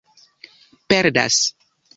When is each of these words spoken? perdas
perdas 0.89 1.35